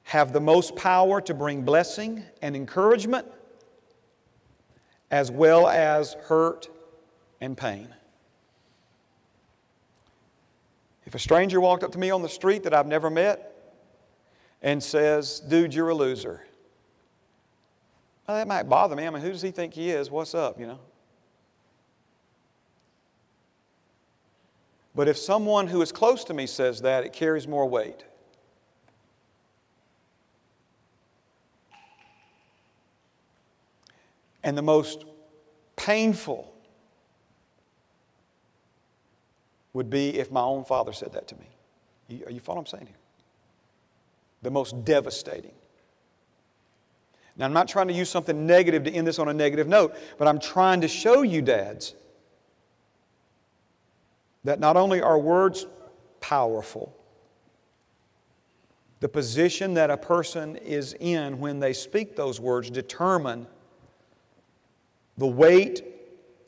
[0.03, 3.27] have the most power to bring blessing and encouragement,
[5.11, 6.67] as well as hurt
[7.39, 7.89] and pain.
[11.07, 13.55] If a stranger walked up to me on the street that I've never met
[14.61, 16.45] and says, Dude, you're a loser,
[18.27, 19.07] well, that might bother me.
[19.07, 20.11] I mean, who does he think he is?
[20.11, 20.79] What's up, you know?
[24.93, 28.03] But if someone who is close to me says that, it carries more weight.
[34.43, 35.05] And the most
[35.77, 36.53] painful
[39.77, 42.25] would be if my own father said that to me.
[42.25, 42.97] Are you following what I'm saying here?
[44.41, 45.53] The most devastating.
[47.35, 49.95] Now, I'm not trying to use something negative to end this on a negative note,
[50.17, 51.93] but I'm trying to show you, dads,
[54.45, 55.67] that not only are words
[56.21, 56.97] powerful,
[58.99, 63.45] the position that a person is in when they speak those words determine
[65.19, 65.83] the weight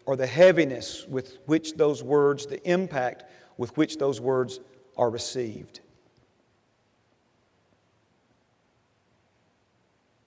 [0.09, 3.25] or the heaviness with which those words, the impact
[3.57, 4.59] with which those words
[4.97, 5.81] are received.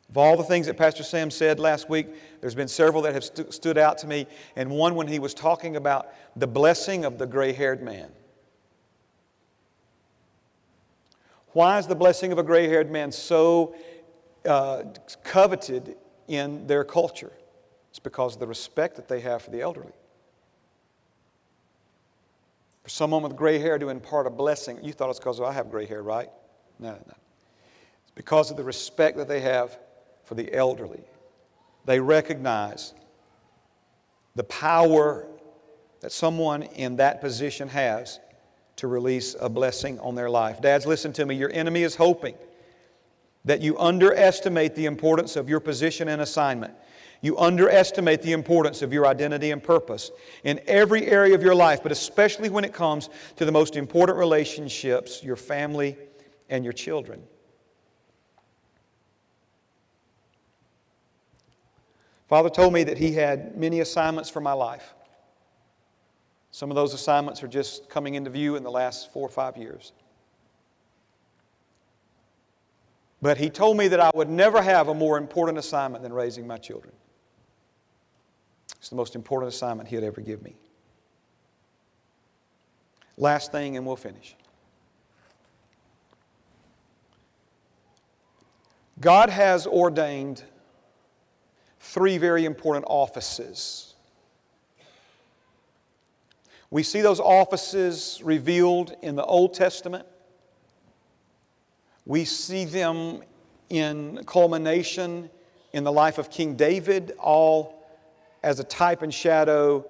[0.09, 2.07] Of all the things that Pastor Sam said last week,
[2.41, 5.35] there's been several that have st- stood out to me, and one when he was
[5.35, 8.13] talking about the blessing of the gray haired man.
[11.55, 13.75] Why is the blessing of a gray haired man so
[14.45, 14.85] uh,
[15.25, 15.97] coveted
[16.29, 17.33] in their culture?
[17.93, 19.93] It's because of the respect that they have for the elderly.
[22.83, 25.53] For someone with gray hair to impart a blessing, you thought it's because oh, I
[25.53, 26.31] have gray hair, right?
[26.79, 27.15] No, no.
[28.03, 29.79] It's because of the respect that they have
[30.25, 31.03] for the elderly.
[31.85, 32.95] They recognize
[34.37, 35.27] the power
[36.01, 38.21] that someone in that position has
[38.77, 40.63] to release a blessing on their life.
[40.63, 41.35] Dads, listen to me.
[41.35, 42.37] Your enemy is hoping
[43.45, 46.73] that you underestimate the importance of your position and assignment.
[47.23, 50.11] You underestimate the importance of your identity and purpose
[50.43, 54.19] in every area of your life, but especially when it comes to the most important
[54.19, 55.97] relationships, your family
[56.51, 57.23] and your children.
[62.29, 64.95] Father told me that He had many assignments for my life.
[66.51, 69.57] Some of those assignments are just coming into view in the last four or five
[69.57, 69.93] years.
[73.21, 76.49] But He told me that I would never have a more important assignment than raising
[76.49, 76.93] my children.
[78.83, 80.57] It's the most important assignment He'd ever give me.
[83.17, 84.35] Last thing, and we'll finish.
[88.99, 90.43] God has ordained
[91.79, 93.95] three very important offices.
[96.73, 100.07] We see those offices revealed in the Old Testament.
[102.05, 103.23] We see them
[103.69, 105.31] in culmination
[105.73, 107.82] in the life of King David, all
[108.43, 109.87] as a type and shadow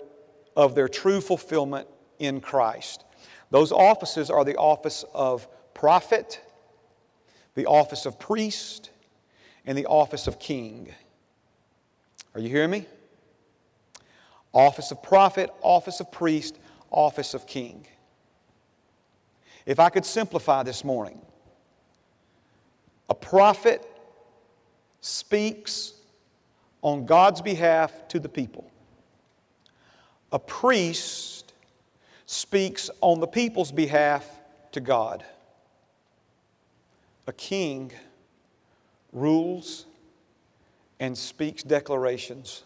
[0.57, 1.89] of their true fulfillment
[2.19, 3.05] in Christ.
[3.51, 6.41] Those offices are the office of prophet,
[7.55, 8.91] the office of priest,
[9.67, 10.93] and the office of king.
[12.35, 12.87] Are you hearing me?
[14.53, 16.59] Office of prophet, office of priest,
[16.91, 17.87] office of king.
[19.65, 21.21] If I could simplify this morning,
[23.09, 23.87] a prophet
[25.01, 25.95] speaks
[26.83, 28.71] on God's behalf to the people.
[30.33, 31.53] A priest
[32.27, 34.29] speaks on the people's behalf
[34.73, 35.25] to God.
[37.27, 37.93] A king
[39.13, 39.87] rules
[40.99, 42.65] and speaks declarations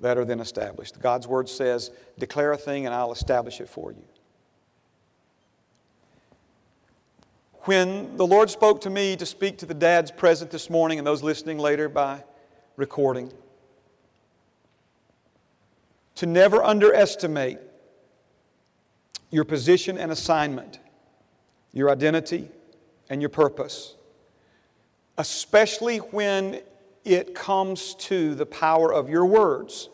[0.00, 1.00] that are then established.
[1.00, 4.04] God's word says, Declare a thing and I'll establish it for you.
[7.64, 11.06] When the Lord spoke to me to speak to the dads present this morning and
[11.06, 12.24] those listening later by
[12.82, 13.32] recording.
[16.16, 17.58] To never underestimate
[19.30, 20.80] your position and assignment,
[21.72, 22.48] your identity
[23.08, 23.94] and your purpose,
[25.16, 26.60] especially when
[27.04, 29.88] it comes to the power of your words.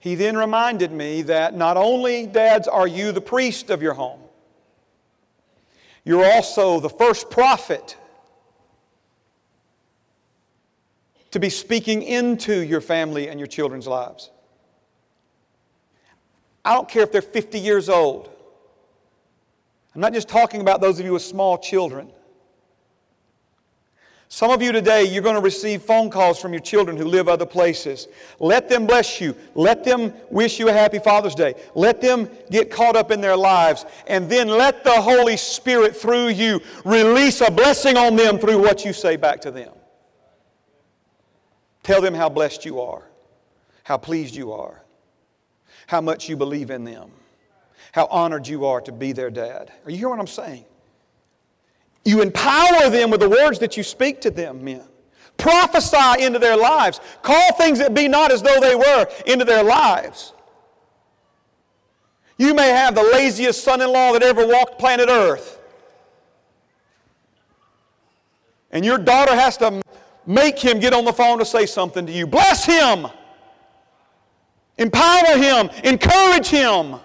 [0.00, 4.22] He then reminded me that not only, dads, are you the priest of your home,
[6.04, 7.96] you're also the first prophet
[11.30, 14.30] to be speaking into your family and your children's lives.
[16.64, 18.30] I don't care if they're 50 years old.
[19.94, 22.10] I'm not just talking about those of you with small children.
[24.30, 27.28] Some of you today, you're going to receive phone calls from your children who live
[27.28, 28.08] other places.
[28.38, 29.34] Let them bless you.
[29.54, 31.54] Let them wish you a happy Father's Day.
[31.74, 33.86] Let them get caught up in their lives.
[34.06, 38.84] And then let the Holy Spirit, through you, release a blessing on them through what
[38.84, 39.72] you say back to them.
[41.88, 43.02] Tell them how blessed you are,
[43.82, 44.82] how pleased you are,
[45.86, 47.10] how much you believe in them,
[47.92, 49.72] how honored you are to be their dad.
[49.86, 50.66] Are you hearing what I'm saying?
[52.04, 54.84] You empower them with the words that you speak to them, men.
[55.38, 57.00] Prophesy into their lives.
[57.22, 60.34] Call things that be not as though they were into their lives.
[62.36, 65.58] You may have the laziest son in law that ever walked planet Earth.
[68.72, 69.80] And your daughter has to
[70.28, 72.26] Make him get on the phone to say something to you.
[72.26, 73.06] Bless him.
[74.76, 75.70] Empower him.
[75.84, 76.96] Encourage him.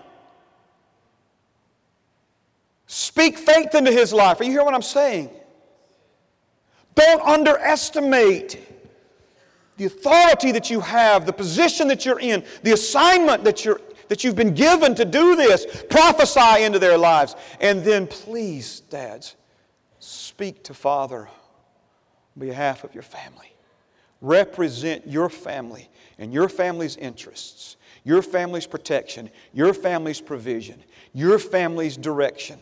[2.85, 4.41] Speak faith into his life.
[4.41, 5.29] Are you hearing what I'm saying?
[6.95, 8.59] Don't underestimate
[9.77, 14.25] the authority that you have, the position that you're in, the assignment that, you're, that
[14.25, 15.85] you've been given to do this.
[15.89, 17.37] Prophesy into their lives.
[17.61, 19.37] And then, please, dads,
[19.99, 21.29] speak to Father
[22.37, 23.53] behalf of your family.
[24.21, 30.81] Represent your family and your family's interests, your family's protection, your family's provision,
[31.13, 32.59] your family's direction.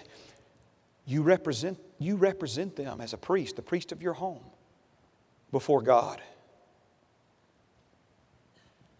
[1.05, 4.43] You represent, you represent them as a priest, the priest of your home,
[5.51, 6.21] before God.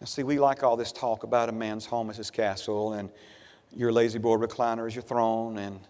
[0.00, 3.10] Now, see, we like all this talk about a man's home as his castle, and
[3.74, 5.80] your La-Z-Boy recliner is your throne, and,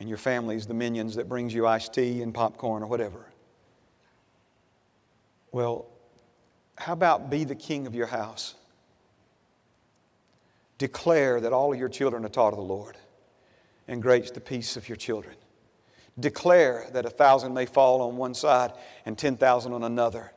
[0.00, 3.31] and your family's the minions that brings you iced tea and popcorn or whatever.
[5.52, 5.86] Well,
[6.76, 8.54] how about be the king of your house?
[10.78, 12.96] Declare that all of your children are taught of the Lord,
[13.86, 15.36] and great's the peace of your children.
[16.18, 18.72] Declare that a thousand may fall on one side
[19.06, 20.32] and ten thousand on another,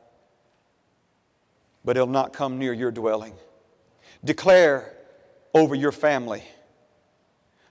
[1.84, 3.34] but it'll not come near your dwelling.
[4.24, 4.94] Declare
[5.54, 6.42] over your family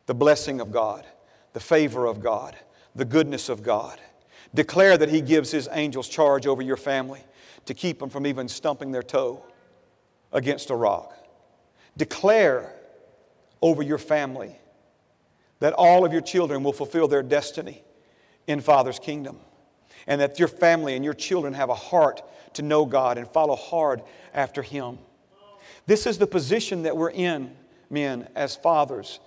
[0.06, 1.06] the blessing of God,
[1.54, 2.56] the favor of God,
[2.96, 4.00] the goodness of God.
[4.54, 7.22] Declare that He gives His angels charge over your family
[7.66, 9.44] to keep them from even stumping their toe
[10.32, 11.14] against a rock.
[11.98, 12.74] Declare
[13.62, 14.56] over your family
[15.60, 17.84] that all of your children will fulfill their destiny
[18.48, 19.40] in Father's kingdom,
[20.06, 22.22] and that your family and your children have a heart
[22.54, 24.04] to know God and follow hard
[24.34, 25.00] after Him.
[25.88, 27.56] This is the position that we're in,
[27.90, 29.20] men, as fathers.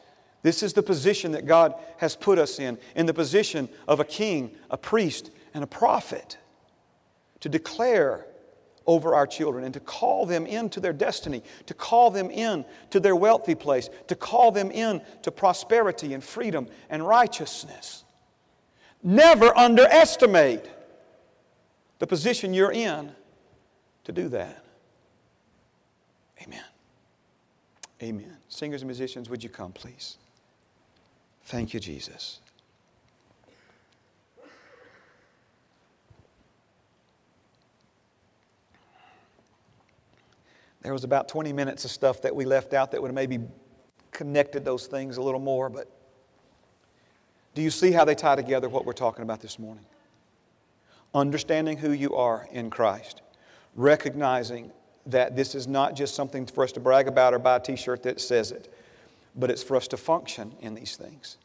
[0.42, 4.04] This is the position that God has put us in, in the position of a
[4.04, 6.38] king, a priest, and a prophet,
[7.40, 8.24] to declare
[8.88, 12.98] over our children and to call them into their destiny, to call them in to
[12.98, 18.02] their wealthy place, to call them in to prosperity and freedom and righteousness.
[19.02, 20.64] Never underestimate
[21.98, 23.12] the position you're in
[24.04, 24.64] to do that.
[26.42, 26.64] Amen.
[28.02, 28.36] Amen.
[28.48, 30.16] Singers and musicians, would you come, please?
[31.44, 32.40] Thank you, Jesus.
[40.88, 43.40] There was about 20 minutes of stuff that we left out that would have maybe
[44.10, 45.86] connected those things a little more, but
[47.54, 49.84] do you see how they tie together what we're talking about this morning?
[51.14, 53.20] Understanding who you are in Christ,
[53.74, 54.72] recognizing
[55.04, 57.76] that this is not just something for us to brag about or buy a t
[57.76, 58.72] shirt that says it,
[59.36, 61.36] but it's for us to function in these things.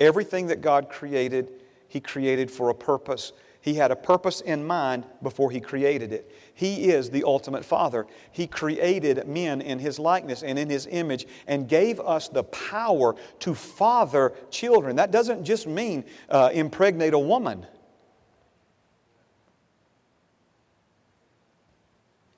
[0.00, 1.50] Everything that God created,
[1.88, 3.34] He created for a purpose.
[3.62, 6.34] He had a purpose in mind before He created it.
[6.54, 8.06] He is the ultimate Father.
[8.32, 13.16] He created men in His likeness and in His image and gave us the power
[13.40, 14.96] to father children.
[14.96, 17.66] That doesn't just mean uh, impregnate a woman,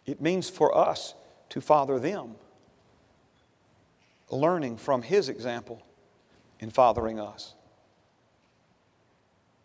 [0.07, 1.15] it means for us
[1.51, 2.35] to father them,
[4.29, 5.83] learning from His example
[6.59, 7.55] in fathering us.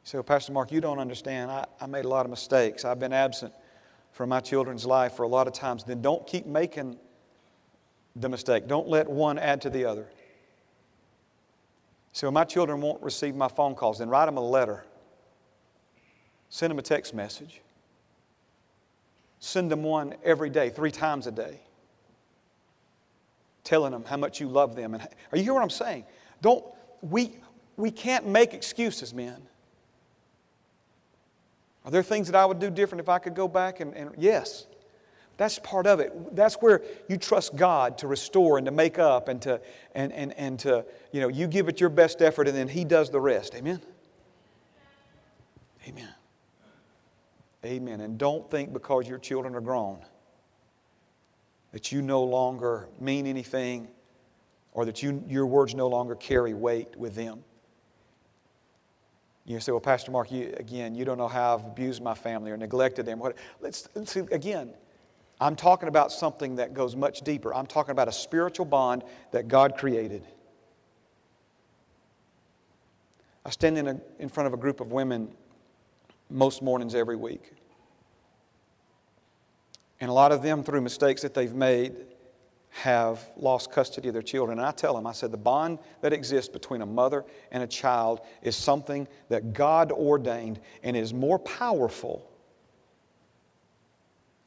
[0.08, 1.52] Say, well, Pastor Mark, you don't understand.
[1.52, 2.86] I, I made a lot of mistakes.
[2.86, 3.54] I've been absent
[4.14, 5.84] from my children's life for a lot of times.
[5.84, 6.98] Then don't keep making
[8.16, 8.70] the mistake.
[8.70, 10.08] Don't let one add to the other.
[12.14, 14.00] So my children won't receive my phone calls.
[14.00, 14.86] Then write them a letter.
[16.48, 17.60] Send them a text message.
[19.40, 21.60] Send them one every day, three times a day,
[23.66, 24.94] telling them how much you love them.
[24.94, 26.06] And are you hear what I'm saying?
[26.42, 26.64] Don't
[27.02, 27.34] we,
[27.76, 29.42] we can't make excuses, men.
[31.88, 33.80] Are there things that I would do different if I could go back?
[33.80, 34.68] And, and yes,
[35.38, 36.36] that's part of it.
[36.36, 39.62] That's where you trust God to restore and to make up and to,
[39.96, 42.84] and, and, and to, you know, you give it your best effort and then He
[42.84, 43.56] does the rest.
[43.56, 43.80] Amen?
[45.88, 46.14] Amen.
[47.64, 48.02] Amen.
[48.02, 50.00] And don't think because your children are grown
[51.72, 53.88] that you no longer mean anything
[54.74, 57.46] or that you, your words no longer carry weight with them.
[59.48, 62.52] You say, well, Pastor Mark, you, again, you don't know how I've abused my family
[62.52, 63.18] or neglected them.
[63.18, 64.74] What, let's, let's see, again,
[65.40, 67.54] I'm talking about something that goes much deeper.
[67.54, 70.24] I'm talking about a spiritual bond that God created.
[73.46, 75.30] I stand in, a, in front of a group of women
[76.30, 77.54] most mornings every week.
[80.02, 81.96] And a lot of them, through mistakes that they've made,
[82.84, 84.60] have lost custody of their children.
[84.60, 87.68] And I tell them, I said, the bond that exists between a mother and a
[87.68, 92.30] child is something that God ordained and is more powerful,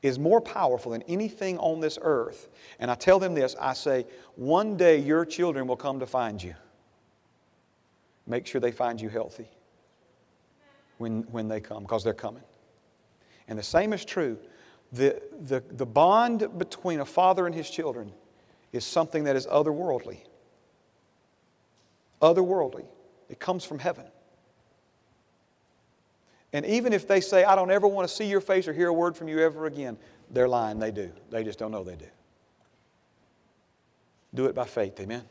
[0.00, 2.48] is more powerful than anything on this earth.
[2.78, 4.06] And I tell them this I say,
[4.36, 6.54] one day your children will come to find you.
[8.28, 9.48] Make sure they find you healthy
[10.98, 12.44] when, when they come, because they're coming.
[13.48, 14.38] And the same is true.
[14.92, 18.12] The, the, the bond between a father and his children
[18.72, 20.20] is something that is otherworldly.
[22.20, 22.84] Otherworldly.
[23.28, 24.06] It comes from heaven.
[26.52, 28.88] And even if they say, I don't ever want to see your face or hear
[28.88, 29.96] a word from you ever again,
[30.30, 30.78] they're lying.
[30.78, 31.12] They do.
[31.30, 32.06] They just don't know they do.
[34.34, 34.98] Do it by faith.
[35.00, 35.22] Amen.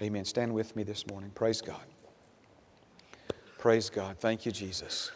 [0.00, 0.24] Amen.
[0.24, 1.30] Stand with me this morning.
[1.34, 1.82] Praise God.
[3.58, 4.18] Praise God.
[4.18, 5.10] Thank you, Jesus.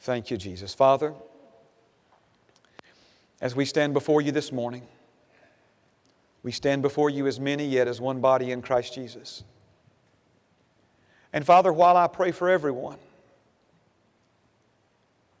[0.00, 0.74] Thank you, Jesus.
[0.74, 1.14] Father,
[3.42, 4.86] as we stand before you this morning,
[6.44, 9.42] we stand before you as many, yet as one body in Christ Jesus.
[11.32, 12.98] And Father, while I pray for everyone,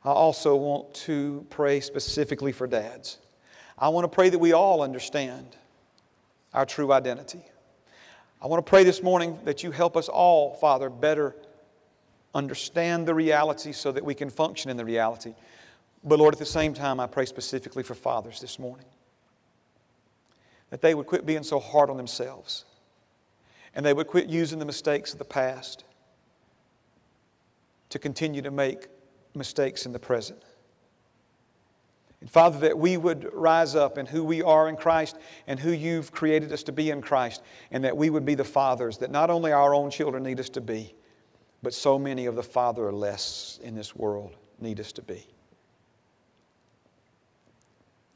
[0.04, 3.18] I also want to pray specifically for dads.
[3.78, 5.56] I want to pray that we all understand
[6.52, 7.44] our true identity.
[8.42, 11.36] I want to pray this morning that you help us all, Father, better
[12.34, 15.34] understand the reality so that we can function in the reality.
[16.04, 18.86] But Lord, at the same time, I pray specifically for fathers this morning
[20.70, 22.64] that they would quit being so hard on themselves
[23.74, 25.84] and they would quit using the mistakes of the past
[27.90, 28.86] to continue to make
[29.34, 30.42] mistakes in the present.
[32.20, 35.72] And Father, that we would rise up in who we are in Christ and who
[35.72, 39.10] you've created us to be in Christ, and that we would be the fathers that
[39.10, 40.94] not only our own children need us to be,
[41.62, 45.26] but so many of the fatherless in this world need us to be.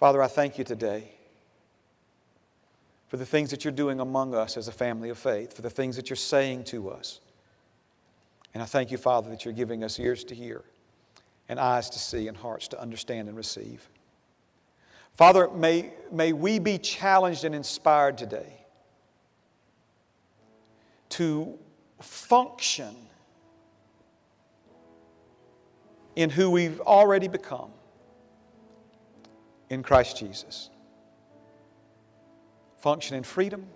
[0.07, 1.11] Father, I thank you today
[3.09, 5.69] for the things that you're doing among us as a family of faith, for the
[5.69, 7.19] things that you're saying to us.
[8.55, 10.63] And I thank you, Father, that you're giving us ears to hear
[11.49, 13.89] and eyes to see and hearts to understand and receive.
[15.15, 18.65] Father, may, may we be challenged and inspired today
[21.09, 21.59] to
[22.01, 22.95] function
[26.15, 27.73] in who we've already become
[29.71, 30.71] in Christ Jesus.
[32.79, 33.67] Function in freedom,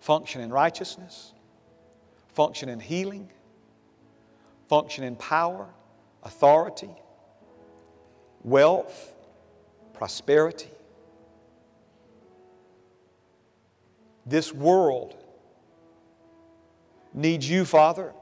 [0.00, 1.32] function in righteousness,
[2.34, 3.30] function in healing,
[4.68, 5.68] function in power,
[6.22, 6.90] authority,
[8.42, 9.14] wealth,
[9.92, 10.70] prosperity.
[14.24, 15.14] This world
[17.14, 18.12] needs you, Father.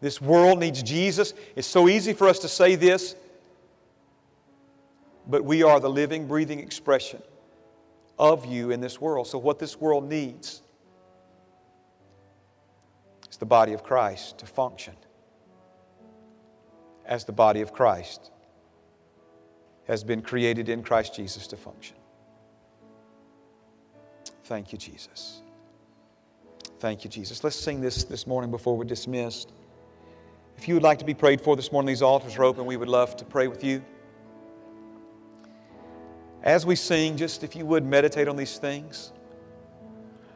[0.00, 1.34] This world needs Jesus.
[1.56, 3.16] It's so easy for us to say this,
[5.30, 7.22] but we are the living, breathing expression
[8.18, 9.26] of you in this world.
[9.26, 10.62] So, what this world needs
[13.30, 14.94] is the body of Christ to function
[17.06, 18.30] as the body of Christ
[19.86, 21.96] has been created in Christ Jesus to function.
[24.44, 25.42] Thank you, Jesus.
[26.80, 27.44] Thank you, Jesus.
[27.44, 29.52] Let's sing this this morning before we're dismissed.
[30.56, 32.66] If you would like to be prayed for this morning, these altars are open.
[32.66, 33.82] We would love to pray with you.
[36.42, 39.12] As we sing, just if you would meditate on these things.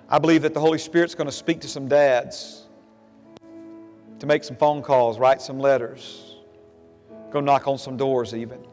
[0.09, 2.67] I believe that the Holy Spirit's going to speak to some dads,
[4.19, 6.37] to make some phone calls, write some letters,
[7.31, 8.65] go knock on some doors even.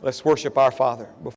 [0.00, 1.08] Let's worship our Father.